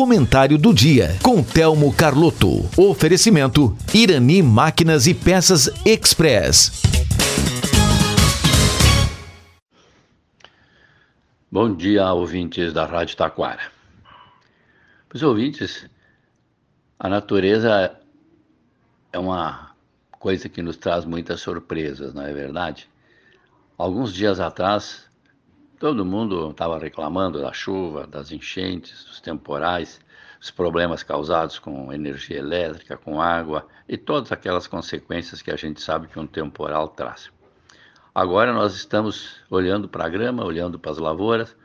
Comentário 0.00 0.56
do 0.56 0.72
dia 0.72 1.18
com 1.22 1.44
Telmo 1.44 1.92
Carlotto. 1.92 2.64
Oferecimento 2.74 3.76
Irani 3.92 4.42
Máquinas 4.42 5.06
e 5.06 5.12
Peças 5.12 5.68
Express. 5.84 6.80
Bom 11.52 11.74
dia, 11.76 12.10
ouvintes 12.14 12.72
da 12.72 12.86
Rádio 12.86 13.14
Taquara. 13.14 13.60
Os 15.12 15.22
ouvintes, 15.22 15.86
a 16.98 17.06
natureza 17.06 17.94
é 19.12 19.18
uma 19.18 19.72
coisa 20.12 20.48
que 20.48 20.62
nos 20.62 20.78
traz 20.78 21.04
muitas 21.04 21.42
surpresas, 21.42 22.14
não 22.14 22.22
é 22.22 22.32
verdade? 22.32 22.88
Alguns 23.76 24.14
dias 24.14 24.40
atrás, 24.40 25.09
Todo 25.80 26.04
mundo 26.04 26.50
estava 26.50 26.78
reclamando 26.78 27.40
da 27.40 27.54
chuva, 27.54 28.06
das 28.06 28.30
enchentes, 28.30 29.02
dos 29.04 29.18
temporais, 29.18 29.98
os 30.38 30.50
problemas 30.50 31.02
causados 31.02 31.58
com 31.58 31.90
energia 31.90 32.36
elétrica, 32.36 32.98
com 32.98 33.18
água 33.18 33.66
e 33.88 33.96
todas 33.96 34.30
aquelas 34.30 34.66
consequências 34.66 35.40
que 35.40 35.50
a 35.50 35.56
gente 35.56 35.80
sabe 35.80 36.06
que 36.06 36.20
um 36.20 36.26
temporal 36.26 36.88
traz. 36.88 37.30
Agora 38.14 38.52
nós 38.52 38.74
estamos 38.74 39.40
olhando 39.48 39.88
para 39.88 40.04
a 40.04 40.08
grama, 40.10 40.44
olhando 40.44 40.78
para 40.78 40.90
as 40.90 40.98
lavouras 40.98 41.56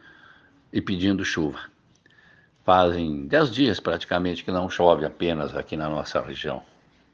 e 0.72 0.80
pedindo 0.80 1.26
chuva. 1.26 1.60
Fazem 2.64 3.28
dez 3.28 3.52
dias 3.52 3.82
praticamente 3.82 4.46
que 4.46 4.52
não 4.52 4.70
chove 4.70 5.06
apenas 5.06 5.54
aqui 5.54 5.76
na 5.76 5.90
nossa 5.90 6.22
região, 6.22 6.64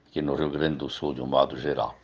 aqui 0.08 0.22
no 0.22 0.36
Rio 0.36 0.52
Grande 0.52 0.76
do 0.76 0.88
Sul, 0.88 1.16
de 1.16 1.22
um 1.24 1.26
modo 1.26 1.58
geral. 1.58 1.98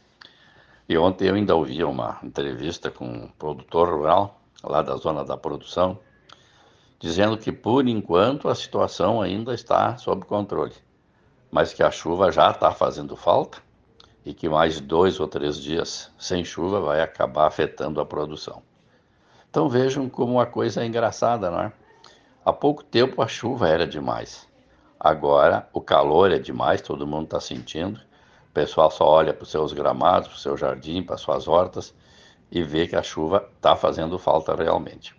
E 0.89 0.97
ontem 0.97 1.27
eu 1.27 1.35
ainda 1.35 1.53
ouvi 1.53 1.83
uma 1.83 2.17
entrevista 2.23 2.89
com 2.89 3.05
um 3.05 3.27
produtor 3.37 3.89
rural 3.89 4.36
lá 4.63 4.81
da 4.81 4.95
zona 4.95 5.23
da 5.23 5.37
produção, 5.37 5.99
dizendo 6.99 7.37
que 7.37 7.51
por 7.51 7.87
enquanto 7.87 8.49
a 8.49 8.55
situação 8.55 9.21
ainda 9.21 9.53
está 9.53 9.97
sob 9.97 10.25
controle, 10.25 10.73
mas 11.51 11.73
que 11.73 11.83
a 11.83 11.91
chuva 11.91 12.31
já 12.31 12.51
está 12.51 12.71
fazendo 12.71 13.15
falta 13.15 13.59
e 14.25 14.33
que 14.33 14.49
mais 14.49 14.79
dois 14.79 15.19
ou 15.19 15.27
três 15.27 15.57
dias 15.57 16.11
sem 16.17 16.43
chuva 16.43 16.81
vai 16.81 17.01
acabar 17.01 17.47
afetando 17.47 18.01
a 18.01 18.05
produção. 18.05 18.61
Então 19.49 19.69
vejam 19.69 20.09
como 20.09 20.39
a 20.39 20.45
coisa 20.45 20.83
é 20.83 20.85
engraçada, 20.85 21.49
não 21.49 21.61
é? 21.61 21.71
Há 22.43 22.51
pouco 22.51 22.83
tempo 22.83 23.21
a 23.21 23.27
chuva 23.27 23.67
era 23.67 23.87
demais. 23.87 24.47
Agora 24.99 25.69
o 25.71 25.79
calor 25.79 26.31
é 26.31 26.39
demais, 26.39 26.81
todo 26.81 27.07
mundo 27.07 27.25
está 27.25 27.39
sentindo. 27.39 27.99
O 28.49 28.53
pessoal 28.53 28.89
só 28.89 29.07
olha 29.07 29.33
para 29.33 29.43
os 29.43 29.51
seus 29.51 29.71
gramados, 29.71 30.27
para 30.27 30.35
o 30.35 30.39
seu 30.39 30.57
jardim, 30.57 31.03
para 31.03 31.15
as 31.15 31.21
suas 31.21 31.47
hortas 31.47 31.93
e 32.51 32.63
vê 32.63 32.87
que 32.87 32.95
a 32.95 33.03
chuva 33.03 33.49
está 33.55 33.75
fazendo 33.75 34.17
falta 34.17 34.55
realmente. 34.55 35.15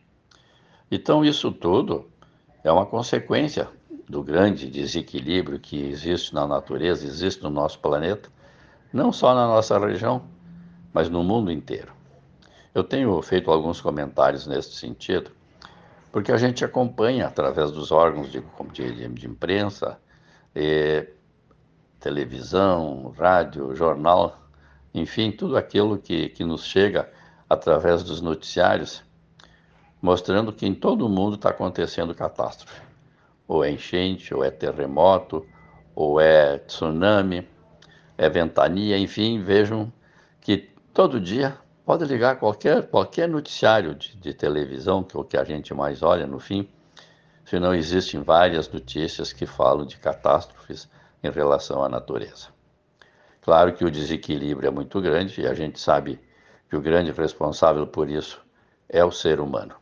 Então, 0.91 1.25
isso 1.25 1.53
tudo 1.53 2.09
é 2.65 2.73
uma 2.73 2.87
consequência 2.87 3.69
do 4.09 4.23
grande 4.23 4.71
desequilíbrio 4.71 5.59
que 5.59 5.85
existe 5.85 6.35
na 6.35 6.47
natureza, 6.47 7.07
existe 7.07 7.43
no 7.43 7.51
nosso 7.51 7.79
planeta, 7.79 8.31
não 8.93 9.13
só 9.13 9.35
na 9.35 9.47
nossa 9.47 9.79
região, 9.79 10.23
mas 10.93 11.11
no 11.11 11.23
mundo 11.23 11.53
inteiro. 11.53 11.93
Eu 12.75 12.83
tenho 12.83 13.21
feito 13.21 13.51
alguns 13.51 13.81
comentários 13.81 14.47
nesse 14.47 14.73
sentido, 14.73 15.31
porque 16.11 16.33
a 16.33 16.39
gente 16.39 16.65
acompanha 16.65 17.27
através 17.27 17.71
dos 17.71 17.93
órgãos 17.93 18.33
de, 18.33 18.43
de, 18.73 19.09
de 19.09 19.27
imprensa, 19.27 20.01
televisão, 22.01 23.15
rádio, 23.19 23.75
jornal, 23.75 24.39
enfim, 24.99 25.31
tudo 25.31 25.57
aquilo 25.57 25.99
que, 25.99 26.29
que 26.29 26.45
nos 26.45 26.65
chega 26.65 27.11
através 27.49 28.03
dos 28.03 28.21
noticiários, 28.21 29.03
mostrando 30.01 30.53
que 30.53 30.67
em 30.67 30.75
todo 30.75 31.07
o 31.07 31.09
mundo 31.09 31.37
está 31.37 31.51
acontecendo 31.51 32.15
catástrofe. 32.15 32.83
Ou 33.47 33.65
é 33.65 33.71
enchente, 33.71 34.35
ou 34.35 34.45
é 34.45 34.51
terremoto, 34.51 35.47
ou 35.95 36.21
é 36.21 36.59
tsunami, 36.59 37.49
é 38.17 38.29
ventania, 38.29 38.99
enfim, 38.99 39.43
vejam 39.43 39.93
que 40.41 40.69
todo 40.93 41.21
dia 41.21 41.57
pode 41.85 42.05
ligar 42.05 42.39
qualquer, 42.39 42.87
qualquer 42.89 43.29
noticiário 43.29 43.95
de, 43.95 44.15
de 44.17 44.35
televisão, 44.35 45.03
que 45.03 45.17
é 45.17 45.21
o 45.21 45.25
que 45.25 45.37
a 45.37 45.45
gente 45.45 45.73
mais 45.73 46.03
olha 46.03 46.27
no 46.27 46.39
fim, 46.39 46.69
se 47.45 47.59
não 47.59 47.75
existem 47.75 48.23
várias 48.23 48.71
notícias 48.71 49.33
que 49.33 49.47
falam 49.47 49.87
de 49.87 49.97
catástrofes 49.97 50.89
em 51.23 51.31
relação 51.31 51.83
à 51.83 51.89
natureza. 51.89 52.58
Claro 53.49 53.73
que 53.73 53.83
o 53.83 53.91
desequilíbrio 53.91 54.69
é 54.69 54.71
muito 54.71 55.01
grande 55.01 55.41
e 55.41 55.47
a 55.47 55.55
gente 55.55 55.81
sabe 55.81 56.21
que 56.69 56.77
o 56.77 56.83
grande 56.83 57.11
responsável 57.13 57.87
por 57.87 58.11
isso 58.11 58.39
é 58.87 59.03
o 59.03 59.11
ser 59.11 59.41
humano. 59.41 59.75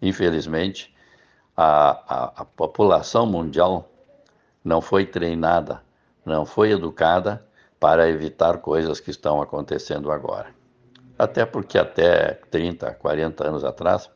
Infelizmente, 0.00 0.96
a, 1.54 1.90
a, 1.90 2.24
a 2.36 2.44
população 2.46 3.26
mundial 3.26 3.90
não 4.64 4.80
foi 4.80 5.04
treinada, 5.04 5.82
não 6.24 6.46
foi 6.46 6.70
educada 6.70 7.44
para 7.78 8.08
evitar 8.08 8.56
coisas 8.56 9.00
que 9.00 9.10
estão 9.10 9.42
acontecendo 9.42 10.10
agora. 10.10 10.46
Até 11.18 11.44
porque 11.44 11.76
até 11.76 12.40
30, 12.50 12.94
40 12.94 13.48
anos 13.48 13.64
atrás, 13.64 14.10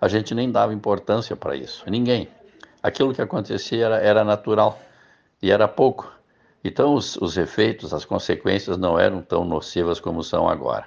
a 0.00 0.06
gente 0.06 0.36
nem 0.36 0.52
dava 0.52 0.72
importância 0.72 1.34
para 1.34 1.56
isso. 1.56 1.82
Ninguém. 1.90 2.28
Aquilo 2.80 3.12
que 3.12 3.20
acontecia 3.20 3.86
era, 3.86 3.96
era 3.96 4.22
natural 4.22 4.78
e 5.42 5.50
era 5.50 5.66
pouco. 5.66 6.16
Então, 6.62 6.94
os, 6.94 7.16
os 7.16 7.36
efeitos, 7.36 7.94
as 7.94 8.04
consequências 8.04 8.76
não 8.76 8.98
eram 8.98 9.22
tão 9.22 9.44
nocivas 9.44 10.00
como 10.00 10.22
são 10.22 10.48
agora. 10.48 10.86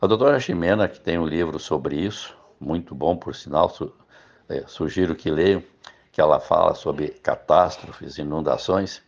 A 0.00 0.06
doutora 0.06 0.38
Ximena, 0.38 0.88
que 0.88 1.00
tem 1.00 1.18
um 1.18 1.26
livro 1.26 1.58
sobre 1.58 1.96
isso, 1.96 2.36
muito 2.60 2.94
bom 2.94 3.16
por 3.16 3.34
sinal, 3.34 3.68
su 3.68 3.92
é, 4.48 4.64
sugiro 4.66 5.16
que 5.16 5.30
leiam, 5.30 5.62
que 6.12 6.20
ela 6.20 6.38
fala 6.38 6.74
sobre 6.74 7.08
catástrofes, 7.08 8.16
inundações, 8.16 9.02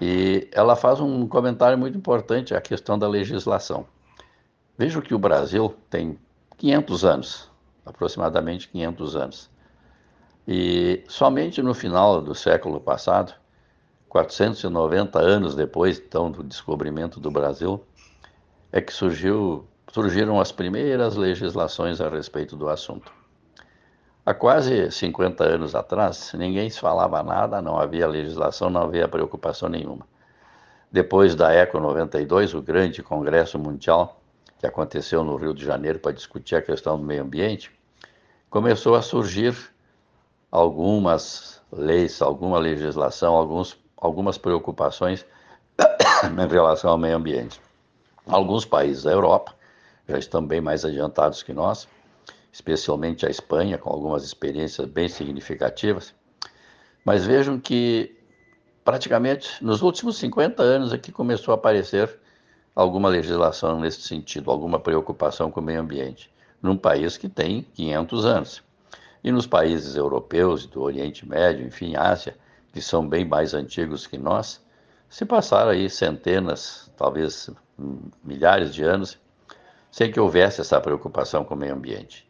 e 0.00 0.48
ela 0.52 0.76
faz 0.76 1.00
um 1.00 1.26
comentário 1.26 1.78
muito 1.78 1.96
importante, 1.96 2.54
a 2.54 2.60
questão 2.60 2.98
da 2.98 3.08
legislação. 3.08 3.86
Vejo 4.76 5.00
que 5.00 5.14
o 5.14 5.18
Brasil 5.18 5.74
tem 5.88 6.18
500 6.58 7.04
anos, 7.04 7.50
aproximadamente 7.86 8.68
500 8.68 9.16
anos, 9.16 9.50
e 10.46 11.04
somente 11.08 11.62
no 11.62 11.72
final 11.72 12.20
do 12.20 12.34
século 12.34 12.80
passado, 12.80 13.32
490 14.12 15.18
anos 15.18 15.54
depois, 15.54 15.98
então, 15.98 16.30
do 16.30 16.42
descobrimento 16.42 17.18
do 17.18 17.30
Brasil, 17.30 17.82
é 18.70 18.78
que 18.78 18.92
surgiu 18.92 19.66
surgiram 19.90 20.38
as 20.38 20.52
primeiras 20.52 21.16
legislações 21.16 21.98
a 21.98 22.10
respeito 22.10 22.54
do 22.54 22.68
assunto. 22.68 23.10
Há 24.24 24.34
quase 24.34 24.90
50 24.90 25.44
anos 25.44 25.74
atrás, 25.74 26.30
ninguém 26.34 26.68
se 26.68 26.78
falava 26.78 27.22
nada, 27.22 27.62
não 27.62 27.78
havia 27.78 28.06
legislação, 28.06 28.68
não 28.68 28.82
havia 28.82 29.08
preocupação 29.08 29.70
nenhuma. 29.70 30.06
Depois 30.90 31.34
da 31.34 31.54
ECO 31.54 31.80
92, 31.80 32.52
o 32.52 32.60
grande 32.60 33.02
congresso 33.02 33.58
mundial 33.58 34.20
que 34.58 34.66
aconteceu 34.66 35.24
no 35.24 35.36
Rio 35.36 35.54
de 35.54 35.64
Janeiro 35.64 35.98
para 35.98 36.12
discutir 36.12 36.56
a 36.56 36.62
questão 36.62 36.98
do 36.98 37.04
meio 37.04 37.22
ambiente, 37.22 37.70
começou 38.50 38.94
a 38.94 39.00
surgir 39.00 39.56
algumas 40.50 41.62
leis, 41.72 42.20
alguma 42.20 42.58
legislação, 42.58 43.34
alguns, 43.34 43.81
algumas 44.02 44.36
preocupações 44.36 45.24
em 46.26 46.48
relação 46.48 46.90
ao 46.90 46.98
meio 46.98 47.16
ambiente. 47.16 47.60
Alguns 48.26 48.64
países 48.64 49.04
da 49.04 49.12
Europa 49.12 49.54
já 50.08 50.18
estão 50.18 50.44
bem 50.44 50.60
mais 50.60 50.84
adiantados 50.84 51.42
que 51.42 51.52
nós, 51.52 51.88
especialmente 52.52 53.24
a 53.24 53.30
Espanha, 53.30 53.78
com 53.78 53.90
algumas 53.90 54.24
experiências 54.24 54.86
bem 54.88 55.08
significativas. 55.08 56.12
Mas 57.04 57.24
vejam 57.24 57.58
que 57.58 58.16
praticamente 58.84 59.64
nos 59.64 59.82
últimos 59.82 60.16
50 60.18 60.62
anos 60.62 60.92
aqui 60.92 61.12
começou 61.12 61.52
a 61.52 61.54
aparecer 61.54 62.18
alguma 62.74 63.08
legislação 63.08 63.78
nesse 63.78 64.02
sentido, 64.02 64.50
alguma 64.50 64.80
preocupação 64.80 65.50
com 65.50 65.60
o 65.60 65.62
meio 65.62 65.80
ambiente, 65.80 66.30
num 66.60 66.76
país 66.76 67.16
que 67.16 67.28
tem 67.28 67.62
500 67.74 68.26
anos. 68.26 68.62
E 69.22 69.30
nos 69.30 69.46
países 69.46 69.94
europeus, 69.94 70.66
do 70.66 70.82
Oriente 70.82 71.28
Médio, 71.28 71.64
enfim, 71.64 71.94
Ásia, 71.94 72.36
que 72.72 72.80
são 72.80 73.06
bem 73.06 73.24
mais 73.24 73.54
antigos 73.54 74.06
que 74.06 74.16
nós, 74.16 74.64
se 75.08 75.26
passaram 75.26 75.70
aí 75.70 75.90
centenas, 75.90 76.90
talvez 76.96 77.50
milhares 78.24 78.74
de 78.74 78.82
anos, 78.82 79.18
sem 79.90 80.10
que 80.10 80.18
houvesse 80.18 80.62
essa 80.62 80.80
preocupação 80.80 81.44
com 81.44 81.54
o 81.54 81.56
meio 81.56 81.74
ambiente. 81.74 82.26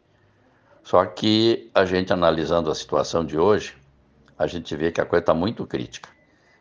Só 0.83 1.05
que 1.05 1.71
a 1.73 1.85
gente 1.85 2.11
analisando 2.11 2.69
a 2.69 2.75
situação 2.75 3.25
de 3.25 3.39
hoje, 3.39 3.77
a 4.37 4.45
gente 4.47 4.75
vê 4.75 4.91
que 4.91 4.99
a 4.99 5.05
coisa 5.05 5.21
está 5.21 5.33
muito 5.33 5.65
crítica. 5.65 6.09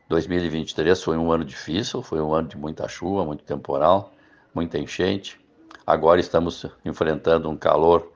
2023 0.09 1.03
foi 1.03 1.17
um 1.17 1.33
ano 1.33 1.45
difícil, 1.45 2.03
foi 2.03 2.21
um 2.21 2.33
ano 2.33 2.47
de 2.47 2.57
muita 2.57 2.87
chuva, 2.87 3.25
muito 3.25 3.43
temporal, 3.43 4.13
muita 4.55 4.79
enchente. 4.79 5.41
Agora 5.85 6.21
estamos 6.21 6.65
enfrentando 6.85 7.51
um 7.51 7.57
calor 7.57 8.13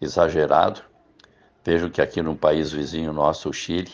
exagerado. 0.00 0.80
Vejo 1.62 1.90
que 1.90 2.00
aqui 2.00 2.22
no 2.22 2.34
país 2.34 2.72
vizinho 2.72 3.12
nosso, 3.12 3.50
o 3.50 3.52
Chile, 3.52 3.92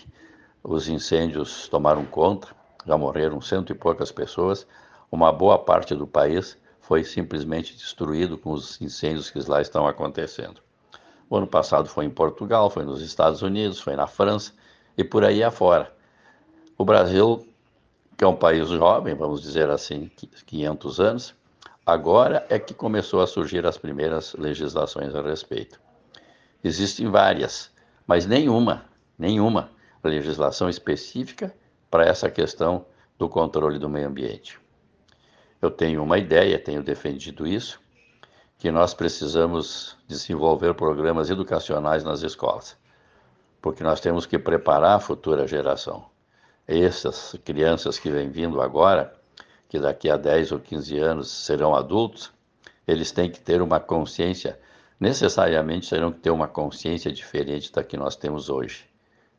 os 0.68 0.88
incêndios 0.88 1.68
tomaram 1.68 2.04
conta, 2.04 2.48
já 2.84 2.98
morreram 2.98 3.40
cento 3.40 3.70
e 3.70 3.74
poucas 3.74 4.10
pessoas. 4.10 4.66
Uma 5.12 5.30
boa 5.32 5.58
parte 5.58 5.94
do 5.94 6.08
país 6.08 6.58
foi 6.80 7.04
simplesmente 7.04 7.76
destruído 7.76 8.36
com 8.36 8.50
os 8.50 8.80
incêndios 8.80 9.30
que 9.30 9.38
lá 9.48 9.62
estão 9.62 9.86
acontecendo. 9.86 10.60
O 11.30 11.36
ano 11.36 11.46
passado 11.46 11.88
foi 11.88 12.04
em 12.04 12.10
Portugal, 12.10 12.68
foi 12.68 12.84
nos 12.84 13.00
Estados 13.00 13.42
Unidos, 13.42 13.80
foi 13.80 13.94
na 13.94 14.08
França, 14.08 14.52
e 14.98 15.04
por 15.04 15.24
aí 15.24 15.42
afora. 15.42 15.92
O 16.76 16.84
Brasil, 16.84 17.46
que 18.16 18.24
é 18.24 18.26
um 18.26 18.36
país 18.36 18.68
jovem, 18.68 19.14
vamos 19.14 19.40
dizer 19.42 19.70
assim, 19.70 20.10
500 20.46 21.00
anos, 21.00 21.34
agora 21.84 22.44
é 22.48 22.58
que 22.58 22.74
começou 22.74 23.20
a 23.20 23.26
surgir 23.26 23.64
as 23.66 23.78
primeiras 23.78 24.34
legislações 24.34 25.14
a 25.14 25.22
respeito. 25.22 25.80
Existem 26.62 27.08
várias, 27.08 27.70
mas 28.04 28.26
nenhuma, 28.26 28.84
nenhuma 29.16 29.75
legislação 30.06 30.68
específica 30.68 31.54
para 31.90 32.04
essa 32.04 32.30
questão 32.30 32.86
do 33.18 33.28
controle 33.28 33.78
do 33.78 33.88
meio 33.88 34.08
ambiente. 34.08 34.60
Eu 35.60 35.70
tenho 35.70 36.02
uma 36.02 36.18
ideia, 36.18 36.58
tenho 36.58 36.82
defendido 36.82 37.46
isso, 37.46 37.80
que 38.58 38.70
nós 38.70 38.94
precisamos 38.94 39.96
desenvolver 40.06 40.74
programas 40.74 41.30
educacionais 41.30 42.04
nas 42.04 42.22
escolas, 42.22 42.76
porque 43.60 43.82
nós 43.82 44.00
temos 44.00 44.26
que 44.26 44.38
preparar 44.38 44.96
a 44.96 45.00
futura 45.00 45.46
geração. 45.46 46.06
Essas 46.66 47.34
crianças 47.44 47.98
que 47.98 48.10
vêm 48.10 48.28
vindo 48.28 48.60
agora, 48.60 49.14
que 49.68 49.78
daqui 49.78 50.10
a 50.10 50.16
10 50.16 50.52
ou 50.52 50.60
15 50.60 50.98
anos 50.98 51.30
serão 51.30 51.74
adultos, 51.74 52.32
eles 52.86 53.10
têm 53.10 53.30
que 53.30 53.40
ter 53.40 53.60
uma 53.60 53.80
consciência, 53.80 54.58
necessariamente 54.98 55.90
terão 55.90 56.12
que 56.12 56.20
ter 56.20 56.30
uma 56.30 56.48
consciência 56.48 57.12
diferente 57.12 57.72
da 57.72 57.82
que 57.82 57.96
nós 57.96 58.16
temos 58.16 58.48
hoje. 58.48 58.84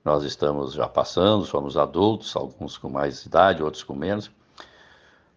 Nós 0.07 0.23
estamos 0.23 0.71
já 0.71 0.87
passando, 0.87 1.43
somos 1.43 1.75
adultos, 1.75 2.33
alguns 2.33 2.77
com 2.77 2.89
mais 2.89 3.25
idade, 3.25 3.61
outros 3.61 3.83
com 3.83 3.93
menos, 3.93 4.31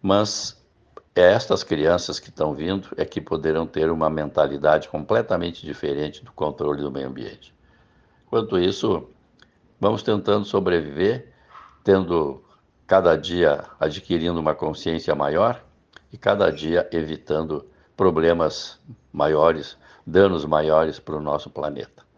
mas 0.01 0.65
é 1.13 1.33
estas 1.33 1.65
crianças 1.65 2.21
que 2.21 2.29
estão 2.29 2.55
vindo 2.55 2.87
é 2.97 3.05
que 3.05 3.21
poderão 3.21 3.67
ter 3.67 3.91
uma 3.91 4.09
mentalidade 4.09 4.89
completamente 4.89 5.67
diferente 5.67 6.25
do 6.25 6.31
controle 6.31 6.83
do 6.83 6.91
meio 6.93 7.09
ambiente. 7.09 7.53
Quanto 8.27 8.61
isso, 8.61 9.09
vamos 9.81 10.05
tentando 10.05 10.45
sobreviver, 10.45 11.33
tendo 11.83 12.41
cada 12.87 13.17
dia 13.17 13.65
adquirindo 13.81 14.39
uma 14.39 14.55
consciência 14.55 15.17
maior 15.17 15.65
e 16.13 16.17
cada 16.17 16.49
dia 16.49 16.89
evitando 16.93 17.67
problemas 17.97 18.79
maiores, 19.13 19.77
danos 20.07 20.45
maiores 20.45 21.01
para 21.01 21.17
o 21.17 21.21
nosso 21.21 21.51
planeta. 21.51 22.09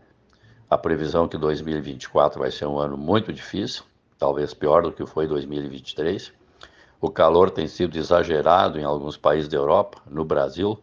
A 0.73 0.79
previsão 0.79 1.27
é 1.27 1.29
que 1.29 1.37
2024 1.37 2.41
vai 2.41 2.51
ser 2.51 2.65
um 2.65 2.79
ano 2.79 2.97
muito 2.97 3.31
difícil, 3.31 3.85
talvez 4.19 4.55
pior 4.55 4.83
do 4.83 4.91
que 4.91 5.05
foi 5.05 5.27
2023 5.27 6.33
o 6.99 7.11
calor 7.11 7.51
tem 7.51 7.67
sido 7.67 7.99
exagerado 7.99 8.79
em 8.79 8.85
alguns 8.85 9.17
países 9.17 9.49
da 9.49 9.57
Europa, 9.57 10.01
no 10.09 10.25
Brasil. 10.25 10.81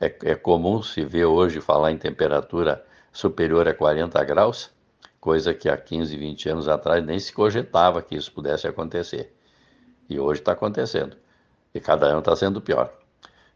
É, 0.00 0.12
é 0.24 0.34
comum 0.34 0.82
se 0.82 1.04
ver 1.04 1.24
hoje 1.24 1.60
falar 1.60 1.92
em 1.92 1.96
temperatura 1.96 2.84
superior 3.12 3.68
a 3.68 3.72
40 3.72 4.22
graus, 4.24 4.70
coisa 5.20 5.54
que 5.54 5.68
há 5.68 5.76
15, 5.76 6.16
20 6.16 6.48
anos 6.48 6.68
atrás 6.68 7.02
nem 7.02 7.18
se 7.18 7.32
cogitava 7.32 8.02
que 8.02 8.16
isso 8.16 8.32
pudesse 8.32 8.66
acontecer. 8.66 9.32
E 10.10 10.18
hoje 10.18 10.40
está 10.40 10.50
acontecendo. 10.50 11.16
E 11.72 11.78
cada 11.78 12.06
ano 12.06 12.18
está 12.18 12.34
sendo 12.34 12.60
pior. 12.60 12.92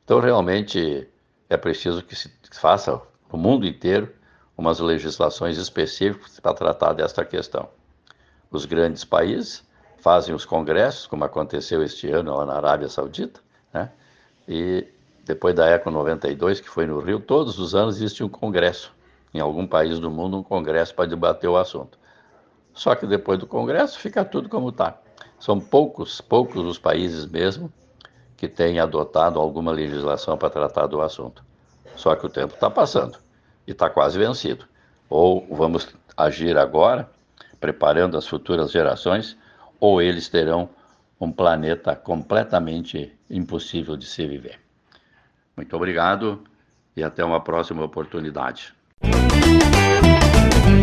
Então, 0.04 0.20
realmente, 0.20 1.08
é 1.50 1.56
preciso 1.56 2.04
que 2.04 2.14
se 2.14 2.30
faça 2.52 3.02
no 3.30 3.36
mundo 3.36 3.66
inteiro 3.66 4.14
umas 4.56 4.80
legislações 4.80 5.58
específicas 5.58 6.40
para 6.40 6.54
tratar 6.54 6.94
desta 6.94 7.24
questão. 7.24 7.68
Os 8.50 8.64
grandes 8.64 9.04
países 9.04 9.62
fazem 9.98 10.34
os 10.34 10.44
congressos, 10.44 11.06
como 11.06 11.24
aconteceu 11.24 11.82
este 11.82 12.10
ano 12.10 12.34
lá 12.36 12.46
na 12.46 12.54
Arábia 12.54 12.88
Saudita, 12.88 13.40
né? 13.72 13.90
E 14.48 14.86
depois 15.24 15.54
da 15.54 15.66
Eco 15.66 15.90
92, 15.90 16.60
que 16.60 16.68
foi 16.68 16.86
no 16.86 17.00
Rio, 17.00 17.20
todos 17.20 17.58
os 17.58 17.74
anos 17.74 17.96
existe 17.96 18.22
um 18.22 18.28
congresso, 18.28 18.94
em 19.34 19.40
algum 19.40 19.66
país 19.66 19.98
do 19.98 20.10
mundo, 20.10 20.38
um 20.38 20.42
congresso 20.42 20.94
para 20.94 21.06
debater 21.06 21.50
o 21.50 21.56
assunto. 21.56 21.98
Só 22.72 22.94
que 22.94 23.06
depois 23.06 23.38
do 23.38 23.46
congresso 23.46 23.98
fica 23.98 24.24
tudo 24.24 24.48
como 24.48 24.68
está. 24.68 24.96
São 25.38 25.58
poucos, 25.58 26.20
poucos 26.20 26.64
os 26.64 26.78
países 26.78 27.26
mesmo 27.26 27.70
que 28.36 28.48
têm 28.48 28.78
adotado 28.78 29.40
alguma 29.40 29.72
legislação 29.72 30.38
para 30.38 30.50
tratar 30.50 30.86
do 30.86 31.00
assunto. 31.00 31.44
Só 31.96 32.14
que 32.14 32.26
o 32.26 32.28
tempo 32.28 32.54
está 32.54 32.70
passando 32.70 33.18
e 33.66 33.72
está 33.72 33.90
quase 33.90 34.18
vencido. 34.18 34.66
Ou 35.08 35.46
vamos 35.50 35.94
agir 36.16 36.56
agora, 36.56 37.08
preparando 37.60 38.16
as 38.16 38.26
futuras 38.26 38.70
gerações 38.70 39.36
ou 39.80 40.00
eles 40.00 40.28
terão 40.28 40.68
um 41.20 41.30
planeta 41.32 41.94
completamente 41.94 43.12
impossível 43.30 43.96
de 43.96 44.06
se 44.06 44.26
viver. 44.26 44.60
Muito 45.56 45.74
obrigado 45.74 46.44
e 46.96 47.02
até 47.02 47.24
uma 47.24 47.40
próxima 47.40 47.84
oportunidade. 47.84 48.74